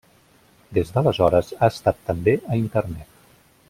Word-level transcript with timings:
Des 0.77 0.93
d'aleshores 0.95 1.53
ha 1.59 1.71
estat 1.75 2.03
també 2.09 2.37
a 2.55 2.61
internet. 2.65 3.19